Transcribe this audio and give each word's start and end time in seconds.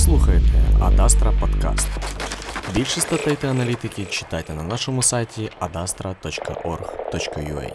слухаєте 0.00 0.62
Адастра 0.80 1.32
Подкаст. 1.40 1.88
Більше 2.74 3.00
статей 3.00 3.36
та 3.40 3.48
аналітики 3.48 4.04
читайте 4.04 4.54
на 4.54 4.62
нашому 4.62 5.02
сайті 5.02 5.50
adastra.org.ua. 5.60 7.72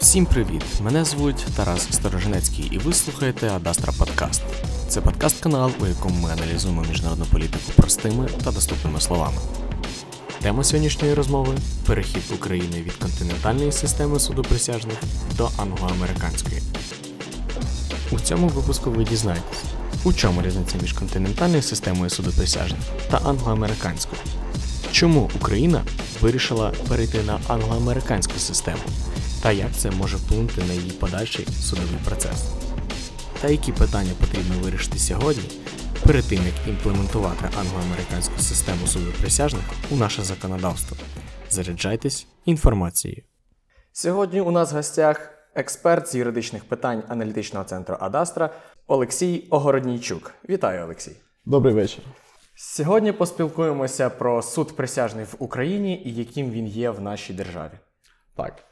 Всім 0.00 0.26
привіт! 0.26 0.64
Мене 0.80 1.04
звуть 1.04 1.46
Тарас 1.56 1.92
Сторожинецький, 1.92 2.68
і 2.72 2.78
ви 2.78 2.92
слухаєте 2.92 3.48
Адастра 3.48 3.92
Подкаст. 3.98 4.42
Це 4.88 5.00
подкаст-канал, 5.00 5.70
у 5.80 5.86
якому 5.86 6.20
ми 6.20 6.30
аналізуємо 6.30 6.84
міжнародну 6.88 7.24
політику 7.24 7.72
простими 7.76 8.28
та 8.44 8.52
доступними 8.52 9.00
словами. 9.00 9.38
Тема 10.42 10.64
сьогоднішньої 10.64 11.14
розмови 11.14 11.54
перехід 11.86 12.22
України 12.34 12.82
від 12.82 12.92
континентальної 12.92 13.72
системи 13.72 14.20
суду 14.20 14.42
присяжних 14.42 14.96
до 15.36 15.50
англоамериканської. 15.56 16.62
У 18.12 18.20
цьому 18.20 18.48
випуску 18.48 18.90
ви 18.90 19.04
дізнаєтесь, 19.04 19.64
у 20.04 20.12
чому 20.12 20.42
різниця 20.42 20.78
між 20.82 20.92
континентальною 20.92 21.62
системою 21.62 22.10
суду 22.10 22.32
присяжних 22.36 22.80
та 23.10 23.16
англоамериканською. 23.16 24.20
Чому 24.92 25.30
Україна 25.36 25.84
вирішила 26.20 26.72
перейти 26.88 27.22
на 27.22 27.40
англоамериканську 27.48 28.38
систему, 28.38 28.82
та 29.42 29.52
як 29.52 29.72
це 29.72 29.90
може 29.90 30.16
вплинути 30.16 30.62
на 30.68 30.72
її 30.72 30.90
подальший 30.90 31.46
судовий 31.60 31.98
процес. 32.04 32.44
Та 33.40 33.48
які 33.48 33.72
питання 33.72 34.12
потрібно 34.20 34.54
вирішити 34.62 34.98
сьогодні, 34.98 35.42
перед 36.06 36.24
тим 36.24 36.40
як 36.46 36.68
імплементувати 36.68 37.44
англоамериканську 37.60 38.38
систему 38.38 38.86
суду 38.86 39.12
присяжних 39.20 39.62
у 39.90 39.96
наше 39.96 40.22
законодавство. 40.22 40.96
Заряджайтесь 41.50 42.26
інформацією. 42.44 43.22
Сьогодні 43.92 44.40
у 44.40 44.50
нас 44.50 44.72
в 44.72 44.74
гостях 44.74 45.30
експерт 45.54 46.08
з 46.08 46.14
юридичних 46.14 46.64
питань 46.64 47.02
аналітичного 47.08 47.64
центру 47.64 47.96
Адастра 48.00 48.50
Олексій 48.90 49.44
Огороднійчук. 49.50 50.34
Вітаю, 50.48 50.84
Олексій. 50.84 51.16
Добрий 51.46 51.74
вечір. 51.74 52.04
Сьогодні 52.56 53.12
поспілкуємося 53.12 54.10
про 54.10 54.42
суд 54.42 54.76
присяжних 54.76 55.32
в 55.32 55.36
Україні 55.38 56.02
і 56.04 56.14
яким 56.14 56.50
він 56.50 56.66
є 56.66 56.90
в 56.90 57.00
нашій 57.00 57.32
державі. 57.32 57.72
Так. 58.36 58.64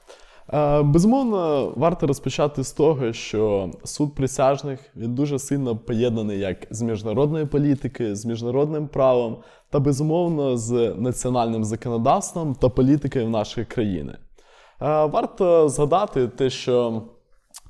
Е, 0.52 0.82
Безумовно, 0.82 1.72
варто 1.76 2.06
розпочати 2.06 2.64
з 2.64 2.72
того, 2.72 3.12
що 3.12 3.70
суд 3.84 4.14
присяжних 4.14 4.80
він 4.96 5.14
дуже 5.14 5.38
сильно 5.38 5.76
поєднаний 5.76 6.38
як 6.38 6.56
з 6.70 6.82
міжнародною 6.82 7.46
політикою, 7.46 8.16
з 8.16 8.26
міжнародним 8.26 8.88
правом 8.88 9.36
та 9.70 9.80
безумовно 9.80 10.56
з 10.56 10.94
національним 10.98 11.64
законодавством 11.64 12.54
та 12.54 12.68
політикою 12.68 13.28
нашої 13.28 13.66
країни. 13.66 14.12
Е, 14.12 15.04
Варто 15.04 15.68
згадати 15.68 16.28
те, 16.28 16.50
що 16.50 17.02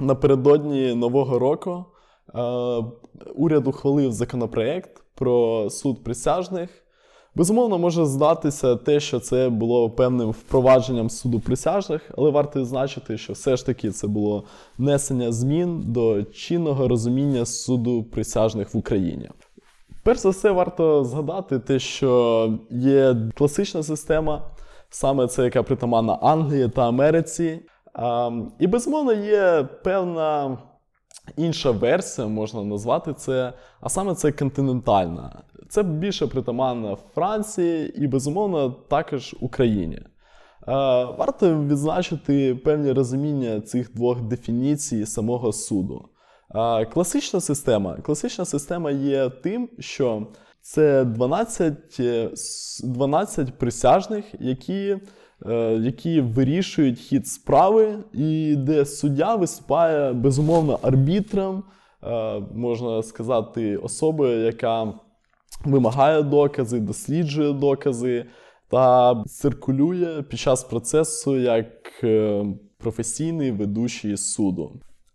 напередодні 0.01 0.95
нового 0.95 1.39
року 1.39 1.85
уряд 3.35 3.67
ухвалив 3.67 4.13
законопроект 4.13 5.03
про 5.15 5.71
суд 5.71 6.05
присяжних. 6.05 6.71
Безумовно, 7.35 7.79
може 7.79 8.05
здатися 8.05 8.77
те, 8.77 9.01
що 9.01 9.21
це 9.21 9.49
було 9.49 9.91
певним 9.91 10.31
впровадженням 10.31 11.11
суду 11.11 11.41
присяжних, 11.41 12.11
але 12.19 12.31
варто 12.31 12.61
відзначити, 12.61 13.19
що 13.19 13.33
все 13.33 13.57
ж 13.57 13.67
таки 13.67 13.91
це 13.91 14.07
було 14.07 14.45
внесення 14.79 15.33
змін 15.33 15.83
до 15.87 16.23
чинного 16.23 16.89
розуміння 16.89 17.47
суду 17.47 18.03
присяжних 18.03 18.75
в 18.75 18.77
Україні. 18.77 19.31
Перш 20.03 20.19
за 20.19 20.29
все, 20.29 20.51
варто 20.51 21.05
згадати 21.05 21.59
те, 21.59 21.79
що 21.79 22.53
є 22.71 23.17
класична 23.35 23.83
система, 23.83 24.43
саме 24.91 25.27
це 25.27 25.45
яка 25.45 25.63
притаманна 25.63 26.19
Англії 26.23 26.69
та 26.69 26.89
Америці. 26.89 27.61
І 28.59 28.67
безумовно 28.67 29.13
є 29.13 29.69
певна 29.85 30.59
інша 31.37 31.71
версія, 31.71 32.27
можна 32.27 32.65
назвати 32.65 33.15
це, 33.15 33.53
а 33.81 33.89
саме 33.89 34.15
це 34.15 34.33
континентальна. 34.33 35.43
Це 35.69 35.83
більше 35.83 36.27
притаманна 36.27 36.97
Франції 37.15 38.05
і, 38.05 38.07
безумовно, 38.07 38.71
також 38.71 39.37
Україні. 39.41 39.97
Е, 39.97 40.07
Варто 41.19 41.65
відзначити 41.65 42.55
певні 42.55 42.93
розуміння 42.93 43.61
цих 43.61 43.95
двох 43.95 44.21
дефініцій 44.21 45.07
самого 45.07 45.53
суду. 45.53 46.09
Е, 46.55 46.85
Класична 46.85 47.41
система. 47.41 47.97
Класична 47.97 48.45
система 48.45 48.91
є 48.91 49.31
тим, 49.31 49.69
що 49.79 50.27
це 50.61 51.05
12, 51.05 51.97
е, 52.01 52.31
12 52.85 53.59
присяжних, 53.59 54.25
які, 54.41 54.89
е, 54.89 55.01
які 55.81 56.21
вирішують 56.21 56.99
хід 56.99 57.27
справи, 57.29 57.99
і 58.13 58.57
де 58.57 58.87
суддя 58.87 59.35
виступає 59.37 60.13
безумовно 60.13 60.79
арбітром, 60.83 61.63
е, 62.03 62.41
можна 62.55 63.03
сказати, 63.03 63.77
особою, 63.77 64.45
яка 64.45 64.93
вимагає 65.65 66.23
докази, 66.23 66.81
досліджує 66.81 67.53
докази 67.53 68.27
та 68.71 69.15
циркулює 69.25 70.23
під 70.23 70.39
час 70.39 70.65
процесу 70.65 71.39
як 71.39 72.05
е, 72.05 72.45
професійний 72.79 73.51
ведучий 73.51 74.17
суду. 74.17 74.73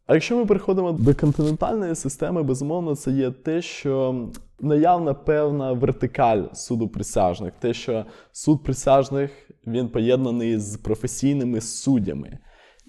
А 0.07 0.13
якщо 0.13 0.37
ми 0.37 0.45
переходимо 0.45 0.91
до 0.91 1.15
континентальної 1.15 1.95
системи, 1.95 2.43
безумовно, 2.43 2.95
це 2.95 3.11
є 3.11 3.31
те, 3.31 3.61
що 3.61 4.25
наявна 4.61 5.13
певна 5.13 5.71
вертикаль 5.73 6.43
суду 6.53 6.87
присяжних, 6.87 7.53
те, 7.59 7.73
що 7.73 8.05
суд 8.31 8.63
присяжних 8.63 9.31
він 9.67 9.89
поєднаний 9.89 10.59
з 10.59 10.77
професійними 10.77 11.61
суддями. 11.61 12.39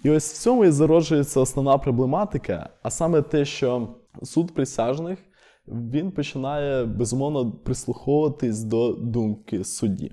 І 0.03 0.09
ось 0.09 0.33
в 0.33 0.37
цьому 0.37 0.65
і 0.65 0.71
зароджується 0.71 1.39
основна 1.39 1.77
проблематика, 1.77 2.69
а 2.83 2.89
саме 2.89 3.21
те, 3.21 3.45
що 3.45 3.95
суд 4.23 4.53
присяжних 4.53 5.19
він 5.67 6.11
починає 6.11 6.85
безумовно 6.85 7.51
прислуховуватись 7.51 8.63
до 8.63 8.93
думки 8.93 9.63
судді. 9.63 10.11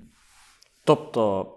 Тобто, 0.83 1.47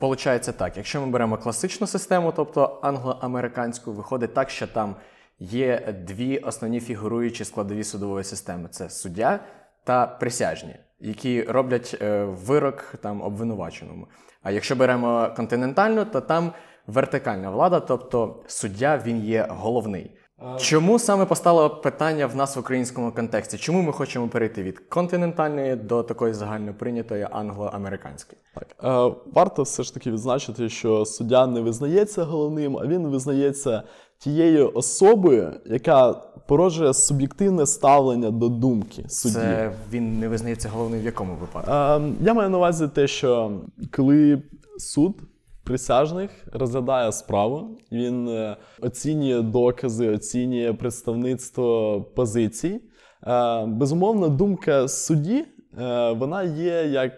виходить 0.00 0.56
так, 0.58 0.76
якщо 0.76 1.00
ми 1.00 1.06
беремо 1.06 1.38
класичну 1.38 1.86
систему, 1.86 2.32
тобто 2.36 2.80
англо-американську, 2.82 3.92
виходить 3.92 4.34
так, 4.34 4.50
що 4.50 4.66
там 4.66 4.96
є 5.40 5.94
дві 6.06 6.38
основні 6.38 6.80
фігуруючі 6.80 7.44
складові 7.44 7.84
судової 7.84 8.24
системи: 8.24 8.68
це 8.68 8.90
суддя 8.90 9.40
та 9.84 10.06
присяжні, 10.06 10.76
які 11.00 11.42
роблять 11.42 11.98
е, 12.02 12.24
вирок 12.24 12.94
там 13.02 13.22
обвинуваченому. 13.22 14.06
А 14.42 14.50
якщо 14.50 14.76
беремо 14.76 15.32
континентальну, 15.36 16.04
то 16.04 16.20
там 16.20 16.52
вертикальна 16.86 17.50
влада, 17.50 17.80
тобто 17.80 18.42
суддя 18.46 19.02
він 19.06 19.24
є 19.24 19.46
головний. 19.48 20.16
Чому 20.58 20.98
саме 20.98 21.26
постало 21.26 21.70
питання 21.70 22.26
в 22.26 22.36
нас 22.36 22.56
в 22.56 22.58
українському 22.58 23.12
контексті? 23.12 23.58
Чому 23.58 23.82
ми 23.82 23.92
хочемо 23.92 24.28
перейти 24.28 24.62
від 24.62 24.78
континентальної 24.78 25.76
до 25.76 26.02
такої 26.02 26.34
загальноприйнятої 26.34 27.28
англо-американської? 27.30 28.38
Так, 28.54 28.66
е, 28.84 29.16
варто 29.32 29.62
все 29.62 29.82
ж 29.82 29.94
таки 29.94 30.10
відзначити, 30.10 30.68
що 30.68 31.04
суддя 31.04 31.46
не 31.46 31.60
визнається 31.60 32.24
головним, 32.24 32.76
а 32.76 32.86
він 32.86 33.06
визнається 33.06 33.82
тією 34.18 34.70
особою, 34.74 35.52
яка 35.66 36.12
породжує 36.46 36.94
суб'єктивне 36.94 37.66
ставлення 37.66 38.30
до 38.30 38.48
думки 38.48 39.04
судді. 39.08 39.34
Це 39.34 39.72
він 39.92 40.18
не 40.18 40.28
визнається 40.28 40.68
головним 40.68 41.00
в 41.00 41.04
якому 41.04 41.34
випадку? 41.34 41.70
Е, 41.70 42.00
я 42.20 42.34
маю 42.34 42.50
на 42.50 42.56
увазі 42.58 42.88
те, 42.88 43.06
що 43.06 43.52
коли 43.96 44.42
суд 44.78 45.16
присяжних 45.70 46.30
розглядає 46.52 47.12
справу, 47.12 47.78
він 47.92 48.28
е, 48.28 48.56
оцінює 48.80 49.42
докази, 49.42 50.08
оцінює 50.08 50.72
представництво 50.72 52.02
позицій. 52.02 52.80
Е, 53.26 53.66
безумовно, 53.66 54.28
думка 54.28 54.88
судді 54.88 55.44
е, 55.78 56.12
вона 56.12 56.42
є 56.42 56.86
як 56.86 57.12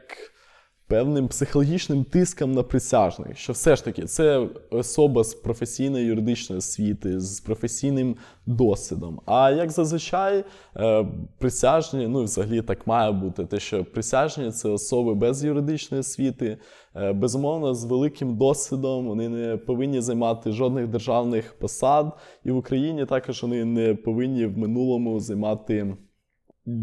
певним 0.93 1.29
психологічним 1.29 2.05
тиском 2.05 2.53
на 2.53 2.63
присяжних, 2.63 3.39
що 3.39 3.53
все 3.53 3.77
ж 3.77 3.85
таки 3.85 4.05
це 4.05 4.49
особа 4.71 5.25
з 5.25 5.35
професійної 5.35 6.07
юридичної 6.07 6.59
освіти, 6.59 7.21
з 7.21 7.41
професійним 7.41 8.17
досвідом. 8.47 9.21
А 9.27 9.51
як 9.51 9.71
зазвичай, 9.71 10.45
е, 10.77 11.07
присяжні, 11.39 12.09
ну 12.09 12.21
і 12.21 12.25
взагалі 12.25 12.63
так 12.63 12.87
має 12.87 13.13
бути, 13.13 13.47
те, 13.47 13.61
що 13.61 13.85
присяжні 13.85 14.51
це 14.51 14.69
особи 14.69 15.15
без 15.15 15.45
юридичної 15.45 16.01
освіти, 16.01 16.59
е, 16.97 17.13
безумовно, 17.13 17.75
з 17.75 17.85
великим 17.85 18.37
досвідом, 18.37 19.07
вони 19.07 19.29
не 19.29 19.57
повинні 19.57 20.01
займати 20.01 20.53
жодних 20.53 20.89
державних 20.89 21.59
посад, 21.59 22.13
і 22.45 22.51
в 22.51 22.57
Україні 22.57 23.07
також 23.07 23.43
вони 23.43 23.65
не 23.65 23.95
повинні 23.95 24.47
в 24.47 24.59
минулому 24.59 25.21
займати 25.21 25.97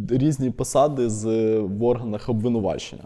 різні 0.09 0.51
посади 0.51 1.09
з, 1.09 1.25
в 1.59 1.83
органах 1.83 2.29
обвинувачення. 2.29 3.03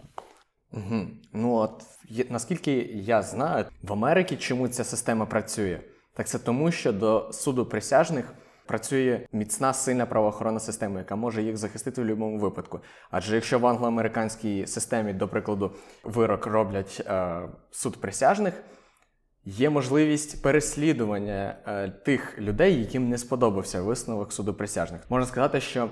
Угу. 0.74 1.06
Ну 1.32 1.54
от 1.54 1.82
наскільки 2.30 2.72
я 2.94 3.22
знаю, 3.22 3.64
в 3.82 3.92
Америці 3.92 4.36
чому 4.36 4.68
ця 4.68 4.84
система 4.84 5.26
працює? 5.26 5.80
Так 6.14 6.28
це 6.28 6.38
тому, 6.38 6.70
що 6.72 6.92
до 6.92 7.32
суду 7.32 7.66
присяжних 7.66 8.34
працює 8.66 9.26
міцна 9.32 9.72
сильна 9.72 10.06
правоохоронна 10.06 10.60
система, 10.60 10.98
яка 10.98 11.16
може 11.16 11.42
їх 11.42 11.56
захистити 11.56 12.00
в 12.00 12.04
будь-якому 12.04 12.38
випадку. 12.38 12.80
Адже 13.10 13.34
якщо 13.34 13.58
в 13.58 13.66
англоамериканській 13.66 14.66
системі, 14.66 15.12
до 15.12 15.28
прикладу, 15.28 15.72
вирок 16.04 16.46
роблять 16.46 17.02
е, 17.06 17.42
суд 17.70 18.00
присяжних, 18.00 18.54
є 19.44 19.70
можливість 19.70 20.42
переслідування 20.42 21.56
е, 21.66 21.88
тих 21.88 22.38
людей, 22.38 22.80
яким 22.80 23.08
не 23.08 23.18
сподобався 23.18 23.82
висновок 23.82 24.32
суду 24.32 24.54
присяжних. 24.54 25.00
Можна 25.08 25.26
сказати, 25.26 25.60
що 25.60 25.90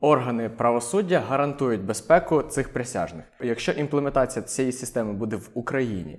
Органи 0.00 0.48
правосуддя 0.48 1.20
гарантують 1.20 1.84
безпеку 1.84 2.42
цих 2.42 2.72
присяжних. 2.72 3.24
Якщо 3.40 3.72
імплементація 3.72 4.42
цієї 4.42 4.72
системи 4.72 5.12
буде 5.12 5.36
в 5.36 5.50
Україні, 5.54 6.18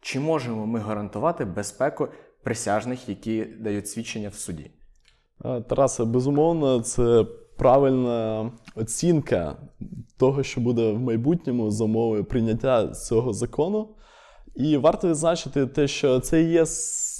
чи 0.00 0.20
можемо 0.20 0.66
ми 0.66 0.78
гарантувати 0.78 1.44
безпеку 1.44 2.08
присяжних, 2.42 3.08
які 3.08 3.44
дають 3.44 3.88
свідчення 3.88 4.28
в 4.28 4.34
суді? 4.34 4.70
Е, 5.44 5.60
Тарасе, 5.60 6.04
безумовно, 6.04 6.80
це 6.80 7.26
правильна 7.56 8.52
оцінка 8.74 9.56
того, 10.18 10.42
що 10.42 10.60
буде 10.60 10.92
в 10.92 11.00
майбутньому 11.00 11.70
за 11.70 11.84
умови 11.84 12.24
прийняття 12.24 12.88
цього 12.88 13.32
закону. 13.32 13.88
І 14.54 14.76
варто 14.76 15.08
відзначити 15.08 15.66
те, 15.66 15.88
що 15.88 16.20
це 16.20 16.42
є 16.42 16.64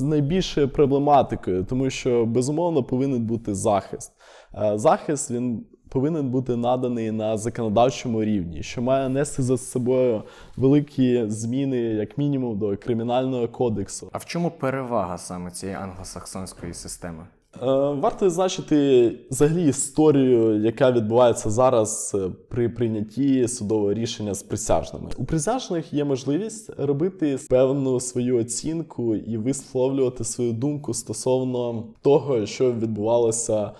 найбільшою 0.01 0.69
проблематикою, 0.69 1.65
тому 1.65 1.91
що 1.91 2.27
безумовно 2.27 2.85
повинен 2.85 3.27
бути 3.27 3.55
захист. 3.55 4.13
Е, 4.55 4.79
Захист 4.79 5.31
він 5.31 5.67
повинен 5.97 6.31
бути 6.31 6.57
наданий 6.57 7.11
на 7.11 7.37
законодавчому 7.39 8.25
рівні, 8.25 8.63
що 8.63 8.83
має 8.83 9.09
нести 9.09 9.43
за 9.43 9.59
собою 9.59 10.23
великі 10.57 11.25
зміни, 11.31 11.77
як 11.77 12.19
мінімум, 12.19 12.59
до 12.59 12.77
кримінального 12.77 13.49
кодексу. 13.49 14.09
А 14.13 14.19
в 14.19 14.25
чому 14.25 14.51
перевага 14.51 15.19
саме 15.19 15.51
цієї 15.51 15.79
англосаксонської 15.79 16.75
системи? 16.75 17.27
Е, 17.63 17.67
Варто 18.01 18.27
відзначити 18.27 19.13
взагалі 19.31 19.69
історію, 19.69 20.61
яка 20.65 20.93
відбувається 20.93 21.51
зараз 21.51 22.13
е, 22.15 22.31
при 22.49 22.69
прийнятті 22.69 23.49
судового 23.49 23.95
рішення 23.95 24.35
з 24.35 24.43
присяжними. 24.43 25.11
У 25.17 25.25
присяжних 25.25 25.93
є 25.93 26.05
можливість 26.05 26.71
робити 26.79 27.39
певну 27.51 28.01
свою 28.01 28.39
оцінку 28.39 29.17
і 29.17 29.37
висловлювати 29.37 30.25
свою 30.25 30.53
думку 30.53 30.95
стосовно 30.95 31.85
того, 32.03 32.47
що 32.47 32.73
відбувалося 32.73 33.71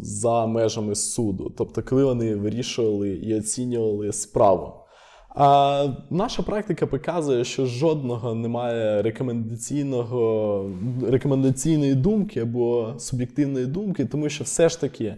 за 0.00 0.46
межами 0.46 0.94
суду, 0.94 1.54
тобто, 1.58 1.82
коли 1.82 2.04
вони 2.04 2.36
вирішували 2.36 3.10
і 3.10 3.38
оцінювали 3.38 4.12
справу. 4.12 4.72
А 5.34 5.88
наша 6.10 6.42
практика 6.42 6.86
показує, 6.86 7.44
що 7.44 7.66
жодного 7.66 8.34
немає 8.34 9.02
рекомендаційного 9.02 10.70
рекомендаційної 11.02 11.94
думки 11.94 12.40
або 12.40 12.94
суб'єктивної 12.98 13.66
думки, 13.66 14.04
тому 14.04 14.28
що 14.28 14.44
все 14.44 14.68
ж 14.68 14.80
таки 14.80 15.16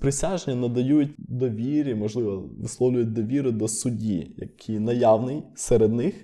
присяжні 0.00 0.54
надають 0.54 1.10
довірі, 1.18 1.94
можливо, 1.94 2.48
висловлюють 2.58 3.12
довіру 3.12 3.50
до 3.50 3.68
судді, 3.68 4.34
який 4.36 4.78
наявний 4.78 5.42
серед 5.54 5.92
них. 5.92 6.14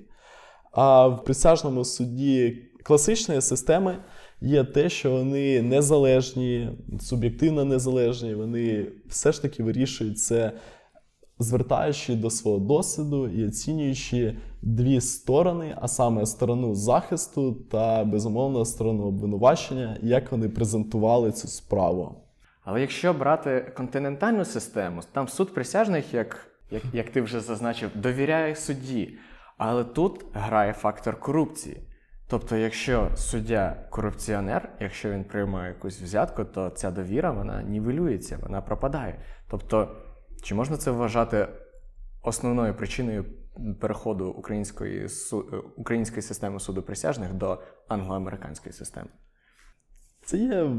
А 0.73 1.07
в 1.07 1.25
присяжному 1.25 1.85
суді 1.85 2.63
класичної 2.83 3.41
системи 3.41 3.97
є 4.41 4.65
те, 4.65 4.88
що 4.88 5.11
вони 5.11 5.62
незалежні, 5.62 6.71
суб'єктивно 7.00 7.65
незалежні, 7.65 8.35
вони 8.35 8.87
все 9.09 9.33
ж 9.33 9.43
таки 9.43 9.62
вирішують 9.62 10.19
це 10.19 10.53
звертаючи 11.38 12.15
до 12.15 12.31
свого 12.31 12.59
досвіду 12.59 13.29
і 13.29 13.47
оцінюючи 13.47 14.37
дві 14.62 15.00
сторони, 15.00 15.77
а 15.81 15.88
саме 15.88 16.27
сторону 16.27 16.75
захисту 16.75 17.53
та 17.53 18.05
безумовно 18.05 18.65
сторону 18.65 19.03
обвинувачення, 19.03 19.97
як 20.03 20.33
вони 20.33 20.49
презентували 20.49 21.33
цю 21.33 21.49
справу. 21.49 22.23
Але 22.65 22.81
якщо 22.81 23.12
брати 23.12 23.73
континентальну 23.77 24.44
систему, 24.44 25.00
там 25.12 25.29
суд 25.29 25.55
присяжних, 25.55 26.15
як, 26.15 26.47
як, 26.71 26.83
як 26.93 27.11
ти 27.11 27.23
вже 27.23 27.41
зазначив, 27.41 27.91
довіряє 27.94 28.56
судді. 28.56 29.19
Але 29.59 29.85
тут 29.85 30.25
грає 30.33 30.73
фактор 30.73 31.21
корупції. 31.21 31.77
Тобто, 32.28 32.56
якщо 32.56 33.11
суддя 33.17 33.87
корупціонер, 33.90 34.76
якщо 34.81 35.11
він 35.11 35.25
приймає 35.25 35.69
якусь 35.69 36.02
взятку, 36.02 36.44
то 36.44 36.70
ця 36.70 36.90
довіра 36.90 37.31
вона 37.31 37.62
нівелюється, 37.62 38.38
вона 38.43 38.61
пропадає. 38.61 39.20
Тобто, 39.50 39.96
чи 40.43 40.55
можна 40.55 40.76
це 40.76 40.90
вважати 40.90 41.49
основною 42.23 42.75
причиною 42.75 43.25
переходу 43.81 44.28
української, 44.28 45.06
е, 45.32 45.37
української 45.76 46.23
системи 46.23 46.61
суду 46.61 46.82
присяжних 46.82 47.34
до 47.34 47.62
англоамериканської 47.88 48.73
системи? 48.73 49.08
Це 50.25 50.38
є 50.38 50.70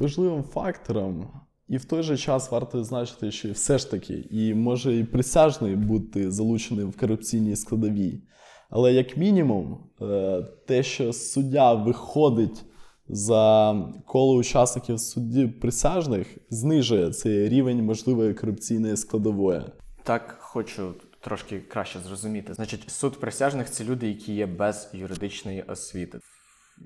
важливим 0.00 0.42
фактором, 0.42 1.30
і 1.68 1.76
в 1.76 1.84
той 1.84 2.02
же 2.02 2.16
час 2.16 2.50
варто 2.50 2.78
відзначити, 2.78 3.30
що 3.30 3.52
все 3.52 3.78
ж 3.78 3.90
таки, 3.90 4.28
і 4.30 4.54
може 4.54 4.96
і 4.96 5.04
присяжний 5.04 5.76
бути 5.76 6.30
залучений 6.30 6.84
в 6.84 6.96
корупційній 6.96 7.56
складовій. 7.56 8.22
Але 8.70 8.92
як 8.92 9.16
мінімум, 9.16 9.78
е, 10.02 10.42
те, 10.66 10.82
що 10.82 11.12
суддя 11.12 11.74
виходить 11.74 12.64
за 13.08 13.74
коло 14.06 14.34
учасників 14.34 15.00
судді 15.00 15.46
присяжних, 15.46 16.38
знижує 16.50 17.10
цей 17.10 17.48
рівень 17.48 17.84
можливої 17.84 18.34
корупційної 18.34 18.96
складової. 18.96 19.62
Так, 20.02 20.36
хочу 20.40 20.94
трошки 21.20 21.60
краще 21.60 21.98
зрозуміти. 21.98 22.54
Значить, 22.54 22.90
суд 22.90 23.20
присяжних 23.20 23.70
це 23.70 23.84
люди, 23.84 24.08
які 24.08 24.34
є 24.34 24.46
без 24.46 24.90
юридичної 24.92 25.62
освіти. 25.62 26.18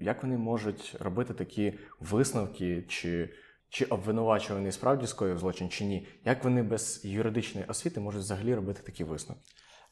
Як 0.00 0.22
вони 0.22 0.38
можуть 0.38 0.96
робити 1.00 1.34
такі 1.34 1.72
висновки, 2.00 2.84
чи, 2.88 3.30
чи 3.68 3.84
обвинувачуваний 3.84 4.72
справді 4.72 5.06
скоїв 5.06 5.38
злочин, 5.38 5.68
чи 5.68 5.84
ні? 5.84 6.06
Як 6.24 6.44
вони 6.44 6.62
без 6.62 7.00
юридичної 7.04 7.66
освіти 7.66 8.00
можуть 8.00 8.22
взагалі 8.22 8.54
робити 8.54 8.80
такі 8.86 9.04
висновки? 9.04 9.42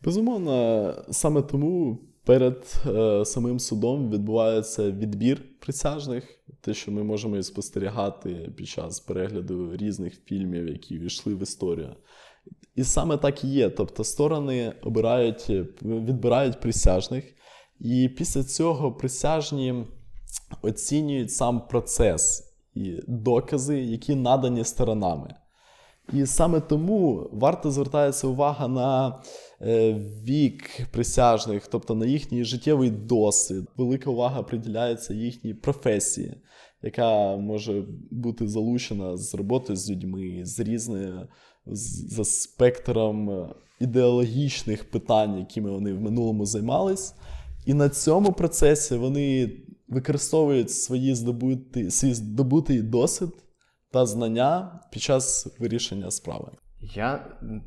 Безумовно, 0.04 0.94
саме 1.10 1.42
тому 1.42 1.98
перед 2.24 2.82
е, 2.86 3.24
самим 3.24 3.58
судом 3.58 4.10
відбувається 4.10 4.90
відбір 4.90 5.42
присяжних, 5.60 6.24
те, 6.60 6.74
що 6.74 6.92
ми 6.92 7.02
можемо 7.02 7.36
і 7.36 7.42
спостерігати 7.42 8.52
під 8.56 8.68
час 8.68 9.00
перегляду 9.00 9.76
різних 9.76 10.24
фільмів, 10.24 10.68
які 10.68 10.98
війшли 10.98 11.34
в 11.34 11.42
історію. 11.42 11.96
І 12.74 12.84
саме 12.84 13.16
так 13.16 13.44
і 13.44 13.48
є. 13.48 13.70
Тобто 13.70 14.04
сторони 14.04 14.72
обирають, 14.82 15.50
відбирають 15.82 16.60
присяжних, 16.60 17.24
і 17.80 18.08
після 18.08 18.44
цього 18.44 18.92
присяжні 18.92 19.84
оцінюють 20.62 21.32
сам 21.32 21.68
процес 21.68 22.52
і 22.74 23.00
докази, 23.08 23.80
які 23.80 24.14
надані 24.14 24.64
сторонами. 24.64 25.34
І 26.12 26.26
саме 26.26 26.60
тому 26.60 27.28
варто 27.32 27.70
звертається 27.70 28.26
увага 28.26 28.68
на 28.68 29.22
е, 29.60 29.92
вік 30.24 30.86
присяжних, 30.90 31.66
тобто 31.66 31.94
на 31.94 32.06
їхній 32.06 32.44
життєвий 32.44 32.90
досвід. 32.90 33.64
Велика 33.76 34.10
увага 34.10 34.42
приділяється 34.42 35.14
їхній 35.14 35.54
професії, 35.54 36.34
яка 36.82 37.36
може 37.36 37.84
бути 38.10 38.48
залучена 38.48 39.16
з 39.16 39.34
роботи 39.34 39.76
з 39.76 39.90
людьми, 39.90 40.40
з 40.42 40.60
різною 40.60 41.28
за 41.66 42.24
спектром 42.24 43.48
ідеологічних 43.80 44.90
питань, 44.90 45.38
якими 45.38 45.70
вони 45.70 45.92
в 45.92 46.00
минулому 46.00 46.46
займались. 46.46 47.14
І 47.66 47.74
на 47.74 47.88
цьому 47.88 48.32
процесі 48.32 48.94
вони 48.94 49.52
використовують 49.88 50.70
свої 50.70 51.14
здобути, 51.14 51.90
свій 51.90 52.14
здобутий 52.14 52.82
досвід 52.82 53.30
та 53.92 54.06
знання 54.06 54.80
під 54.90 55.02
час 55.02 55.56
вирішення 55.58 56.10
справи. 56.10 56.48
Я, 56.80 57.26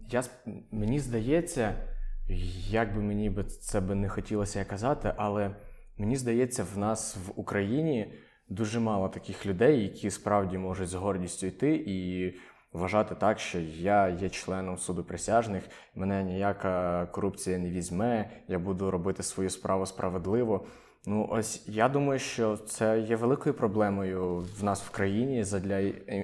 я 0.09 0.23
мені 0.71 0.99
здається, 0.99 1.75
як 2.69 2.95
би 2.95 3.01
мені 3.01 3.29
би 3.29 3.43
це 3.43 3.81
би 3.81 3.95
не 3.95 4.09
хотілося 4.09 4.65
казати, 4.65 5.13
але 5.17 5.55
мені 5.97 6.15
здається, 6.15 6.65
в 6.75 6.77
нас 6.77 7.17
в 7.27 7.31
Україні 7.35 8.13
дуже 8.49 8.79
мало 8.79 9.09
таких 9.09 9.45
людей, 9.45 9.83
які 9.83 10.09
справді 10.11 10.57
можуть 10.57 10.89
з 10.89 10.93
гордістю 10.93 11.47
йти 11.47 11.83
і 11.87 12.33
вважати 12.73 13.15
так, 13.15 13.39
що 13.39 13.59
я 13.59 14.09
є 14.09 14.29
членом 14.29 14.77
суду 14.77 15.03
присяжних, 15.03 15.63
мене 15.95 16.23
ніяка 16.23 17.05
корупція 17.05 17.57
не 17.57 17.69
візьме, 17.69 18.29
я 18.47 18.59
буду 18.59 18.91
робити 18.91 19.23
свою 19.23 19.49
справу 19.49 19.85
справедливо. 19.85 20.65
Ну, 21.05 21.27
ось 21.31 21.63
я 21.67 21.89
думаю, 21.89 22.19
що 22.19 22.57
це 22.57 22.99
є 22.99 23.15
великою 23.15 23.55
проблемою 23.55 24.47
в 24.59 24.63
нас 24.63 24.83
в 24.83 24.89
країні 24.89 25.43
задля 25.43 25.79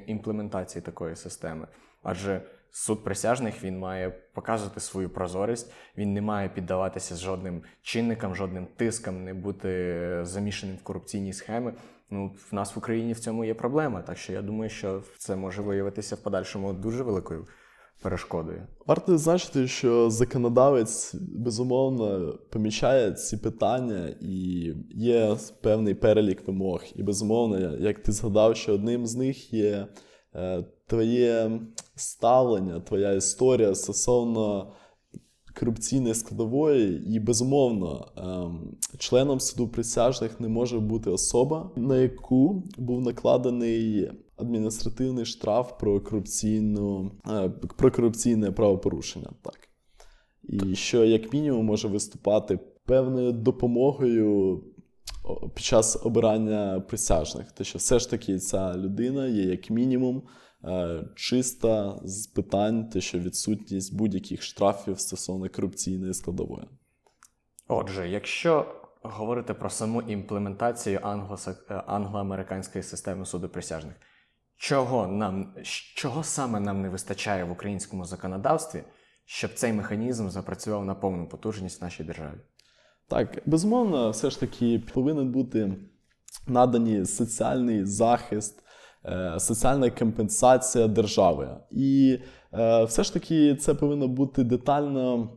імплементації 0.08 0.82
такої 0.82 1.16
системи. 1.16 1.68
Адже 2.04 2.42
суд 2.72 3.04
присяжних 3.04 3.64
він 3.64 3.80
має 3.80 4.10
показувати 4.10 4.80
свою 4.80 5.10
прозорість, 5.10 5.74
він 5.98 6.14
не 6.14 6.22
має 6.22 6.50
піддаватися 6.50 7.16
жодним 7.16 7.64
чинникам, 7.82 8.36
жодним 8.36 8.68
тискам, 8.76 9.24
не 9.24 9.34
бути 9.34 10.20
замішаним 10.22 10.76
в 10.76 10.84
корупційні 10.84 11.34
схеми. 11.34 11.74
Ну, 12.10 12.36
в 12.52 12.56
нас 12.56 12.76
в 12.76 12.80
Україні 12.80 13.14
в 13.14 13.20
цьому 13.20 13.46
є 13.46 13.54
проблема. 13.54 14.02
Так 14.02 14.18
що 14.18 14.34
я 14.34 14.42
думаю, 14.42 14.70
що 14.70 15.04
це 15.18 15.36
може 15.36 15.62
виявитися 15.62 16.16
в 16.16 16.20
подальшому 16.20 16.74
дуже 16.74 17.04
великою 17.04 17.48
перешкодою. 18.02 18.68
Варто 18.88 19.12
зазначити, 19.12 19.68
що 19.68 20.10
законодавець 20.10 21.16
безумовно 21.16 22.34
помічає 22.50 23.12
ці 23.12 23.38
питання, 23.38 24.16
і 24.22 24.74
є 24.90 25.38
певний 25.62 25.94
перелік 25.94 26.48
вимог. 26.48 26.84
І 26.96 27.04
безумовно, 27.04 27.78
як 27.78 28.00
ти 28.00 28.12
згадав, 28.12 28.56
що 28.56 28.74
одним 28.74 29.08
з 29.08 29.16
них 29.16 29.54
є 29.54 29.88
е, 30.36 30.66
твоє 30.88 31.62
ставлення, 31.96 32.80
твоя 32.80 33.12
історія 33.12 33.76
стосовно 33.76 34.72
корупційної 35.60 36.16
складової, 36.16 37.16
і 37.16 37.20
безумовно, 37.20 38.08
ем, 38.18 38.78
членом 38.98 39.40
суду 39.40 39.68
присяжних 39.68 40.40
не 40.40 40.48
може 40.48 40.80
бути 40.80 41.10
особа, 41.10 41.72
на 41.76 41.98
яку 41.98 42.64
був 42.78 43.02
накладений 43.02 44.12
адміністративний 44.38 45.26
штраф 45.26 45.72
про 45.80 46.02
корупційну 46.02 47.12
е, 47.30 47.50
про 47.78 47.92
корупційне 47.92 48.52
правопорушення. 48.52 49.30
Так. 49.42 49.58
І 50.44 50.76
що 50.76 51.06
як 51.06 51.34
мінімум 51.34 51.66
може 51.66 51.88
виступати 51.88 52.60
певною 52.86 53.32
допомогою 53.32 54.62
під 55.56 55.66
час 55.66 56.00
обирання 56.04 56.84
присяжних. 56.88 57.52
Те, 57.52 57.64
що 57.64 57.78
все 57.78 58.00
ж 58.00 58.10
таки 58.10 58.38
ця 58.38 58.78
людина 58.78 59.28
є 59.28 59.44
як 59.44 59.70
мінімум 59.70 60.22
чиста 61.16 62.00
з 62.04 62.28
питань, 62.28 62.90
те, 62.90 63.02
що 63.02 63.20
відсутність 63.20 63.96
будь-яких 63.96 64.44
штрафів 64.44 65.00
стосовно 65.00 65.50
корупційної 65.50 66.14
складової. 66.14 66.68
Отже, 67.68 68.10
якщо 68.10 68.76
говорити 69.02 69.54
про 69.54 69.70
саму 69.70 70.02
імплементацію 70.02 70.98
е, 70.98 71.02
англо-американської 71.88 72.84
системи 72.84 73.26
суду 73.26 73.50
присяжних, 73.50 73.94
чого 74.58 75.08
нам 75.08 75.56
чого 75.96 76.24
саме 76.24 76.60
нам 76.60 76.82
не 76.82 76.90
вистачає 76.90 77.44
в 77.44 77.52
українському 77.52 78.06
законодавстві, 78.06 78.84
щоб 79.26 79.54
цей 79.54 79.74
механізм 79.74 80.30
запрацював 80.30 80.86
на 80.86 80.96
повну 80.96 81.30
потужність 81.30 81.82
в 81.82 81.84
нашій 81.84 82.04
державі? 82.04 82.38
Так, 83.08 83.42
безумовно, 83.46 84.12
все 84.12 84.30
ж 84.30 84.40
таки 84.40 84.84
повинен 84.94 85.32
бути 85.32 85.76
наданий 86.48 87.06
соціальний 87.06 87.86
захист, 87.86 88.60
е, 88.60 88.69
соціальна 89.38 89.90
компенсація 89.90 90.88
держави. 90.88 91.50
І 91.72 92.18
е, 92.54 92.84
все 92.84 93.04
ж 93.04 93.14
таки 93.14 93.56
це 93.56 93.74
повинно 93.74 94.08
бути 94.08 94.44
детально 94.44 95.30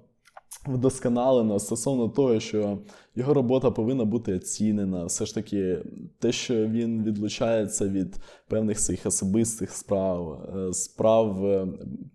вдосконалено 0.67 1.59
стосовно 1.59 2.09
того, 2.09 2.41
що 2.41 2.79
його 3.17 3.35
робота 3.35 3.71
повинна 3.71 4.05
бути 4.05 4.35
оцінена. 4.35 5.05
Все 5.05 5.27
ж 5.27 5.35
таки, 5.35 5.85
те, 6.19 6.33
що 6.33 6.67
він 6.67 7.03
відлучається 7.03 7.89
від 7.89 8.17
певних 8.49 8.81
своїх 8.81 9.07
особистих 9.07 9.71
справ, 9.71 10.51
е, 10.57 10.73
справ 10.73 11.47
е, 11.47 11.69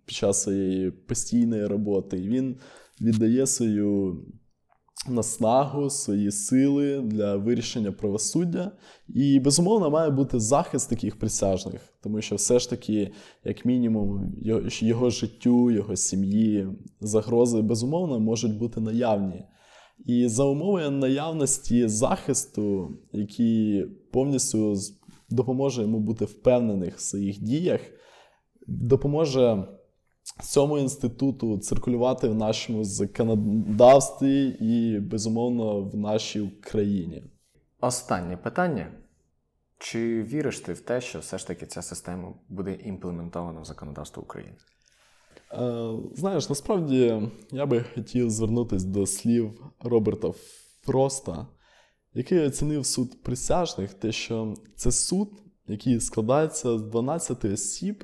під 0.06 0.16
час 0.16 0.42
своєї 0.44 0.92
постійної 0.92 1.66
роботи, 1.66 2.18
він 2.18 2.58
віддає 3.01 3.48
свою 3.48 4.18
наснагу, 5.08 5.89
свої 5.89 6.32
сили 6.32 7.01
для 7.01 7.36
вирішення 7.36 7.92
правосуддя. 7.92 8.72
І, 9.08 9.39
безумовно, 9.39 9.89
має 9.89 10.10
бути 10.10 10.39
захист 10.39 10.89
таких 10.89 11.20
присяжних, 11.20 11.82
тому 12.01 12.22
що 12.22 12.36
все 12.36 12.60
ж 12.60 12.70
таки, 12.70 13.12
як 13.44 13.66
мінімум, 13.66 14.34
його, 14.82 15.10
життю, 15.10 15.72
його 15.72 15.96
сім'ї, 15.96 16.68
загрози, 17.01 17.62
безумовно, 17.62 18.20
можуть 18.20 18.58
бути 18.58 18.82
наявні. 18.82 19.44
І 20.06 20.27
за 20.27 20.44
умови 20.44 20.89
наявності 20.89 21.88
захисту, 21.88 22.92
який 23.13 23.86
повністю 24.12 24.75
допоможе 25.30 25.82
йому 25.82 26.00
бути 26.00 26.25
впевнених 26.25 26.98
в 26.98 27.01
своїх 27.01 27.39
діях, 27.39 27.82
допоможе 28.68 29.68
цьому 30.46 30.77
інституту 30.77 31.58
циркулювати 31.58 32.27
в 32.27 32.36
нашому 32.36 32.84
законодавстві 32.84 34.48
і, 34.48 35.00
безумовно, 35.00 35.82
в 35.82 35.96
нашій 35.98 36.50
країні. 36.62 37.24
Останнє 37.82 38.38
питання. 38.38 38.91
Чи 39.79 40.24
віриш 40.24 40.60
ти 40.60 40.74
в 40.74 40.79
те, 40.79 41.01
що 41.01 41.20
все 41.20 41.38
ж 41.38 41.48
таки 41.48 41.65
ця 41.65 41.82
система 41.82 42.34
буде 42.50 42.74
імплементована 42.74 43.62
в 43.62 43.65
законодавство 43.65 44.24
України? 44.24 44.56
Е, 45.53 45.91
знаєш, 46.15 46.50
насправді 46.50 47.22
я 47.51 47.65
би 47.65 47.86
хотів 47.96 48.29
звернутися 48.29 48.88
до 48.88 49.06
слів 49.06 49.63
Роберта 49.79 50.32
Фроста, 50.82 51.48
який 52.13 52.39
оцінив 52.39 52.86
суд 52.86 53.24
присяжних, 53.24 53.94
те, 53.94 54.12
що 54.12 54.53
це 54.75 54.91
суд, 54.91 55.29
який 55.67 56.00
складається 56.00 56.77
з 56.77 56.82
12 56.82 57.46
осіб, 57.46 58.03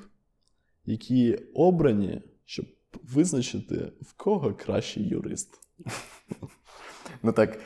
які 0.86 1.38
обрані, 1.54 2.22
щоб 2.44 2.66
визначити, 3.02 3.92
в 4.02 4.12
кого 4.16 4.54
кращий 4.54 5.08
юрист. 5.08 5.60
Ну 7.22 7.32
так, 7.32 7.58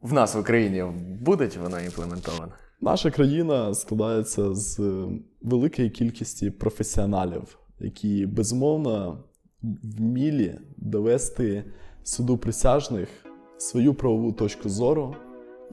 в 0.00 0.12
нас 0.12 0.34
в 0.34 0.38
Україні 0.38 0.84
буде 1.20 1.50
вона 1.62 1.80
імплементована? 1.80 2.52
Наша 2.80 3.10
країна 3.10 3.74
складається 3.74 4.54
з 4.54 4.78
великої 5.42 5.90
кількості 5.90 6.50
професіоналів, 6.50 7.58
які 7.80 8.26
безумовно 8.26 9.24
вмілі 9.82 10.58
довести 10.76 11.64
суду 12.02 12.38
присяжних 12.38 13.08
свою 13.58 13.94
правову 13.94 14.32
точку 14.32 14.68
зору 14.68 15.16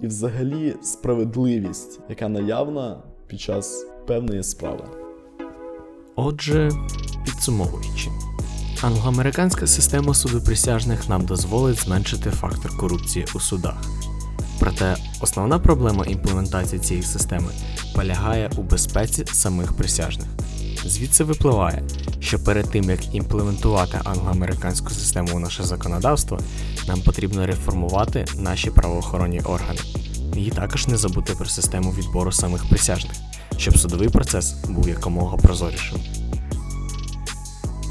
і 0.02 0.08
взагалі 0.08 0.76
справедливість, 0.82 2.00
яка 2.10 2.30
наявна 2.30 3.04
під 3.28 3.40
час 3.42 3.86
певної 4.08 4.44
справи. 4.44 5.01
Отже, 6.24 6.72
підсумовуючи, 7.26 8.10
англоамериканська 8.82 9.68
система 9.68 10.14
суду 10.14 10.42
присяжних 10.42 11.10
нам 11.10 11.26
дозволить 11.26 11.80
зменшити 11.80 12.30
фактор 12.30 12.78
корупції 12.78 13.26
у 13.36 13.40
судах. 13.40 13.84
Проте 14.60 14.96
основна 15.22 15.60
проблема 15.60 16.06
імплементації 16.06 16.82
цієї 16.82 17.06
системи 17.06 17.48
полягає 17.96 18.52
у 18.58 18.62
безпеці 18.62 19.26
самих 19.32 19.74
присяжних. 19.74 20.28
Звідси 20.86 21.24
випливає, 21.24 21.84
що 22.20 22.40
перед 22.40 22.72
тим 22.72 22.90
як 22.90 23.16
імплементувати 23.16 24.00
англоамериканську 24.04 24.90
систему 24.90 25.30
у 25.34 25.40
наше 25.40 25.64
законодавство, 25.64 26.40
нам 26.88 27.02
потрібно 27.02 27.46
реформувати 27.46 28.26
наші 28.38 28.72
правоохоронні 28.72 29.40
органи. 29.40 29.80
І 30.36 30.50
також 30.50 30.88
не 30.88 30.98
забути 30.98 31.34
про 31.34 31.46
систему 31.46 31.92
відбору 31.92 32.32
самих 32.32 32.70
присяжних, 32.70 33.14
щоб 33.58 33.78
судовий 33.78 34.10
процес 34.10 34.54
був 34.70 34.90
якомога 34.90 35.38
прозорішим. 35.38 36.00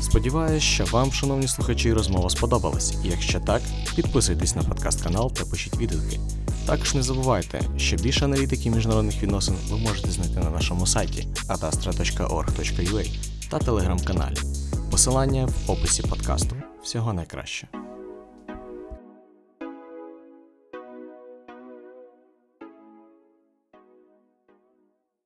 Сподіваюсь, 0.02 0.62
що 0.62 0.84
вам, 0.84 1.12
шановні 1.12 1.48
слухачі, 1.48 1.92
розмова 1.92 2.30
сподобалась. 2.30 2.94
Якщо 3.04 3.40
так, 3.40 3.62
підписуйтесь 3.96 4.56
на 4.56 4.62
подкаст 4.62 5.02
канал 5.02 5.32
та 5.32 5.44
пишіть 5.44 5.76
відгуки. 5.76 6.20
Також 6.66 6.94
не 6.94 7.02
забувайте, 7.02 7.60
що 7.76 7.96
більше 7.96 8.24
аналітики 8.24 8.70
міжнародних 8.70 9.22
відносин 9.22 9.54
ви 9.70 9.78
можете 9.78 10.10
знайти 10.10 10.40
на 10.40 10.50
нашому 10.50 10.86
сайті 10.86 11.28
adastra.org.ua 11.48 13.10
та 13.50 13.58
телеграм-каналі. 13.58 14.36
Посилання 14.90 15.46
в 15.46 15.70
описі 15.70 16.02
подкасту. 16.02 16.56
Всього 16.82 17.12
найкраще. 17.12 17.79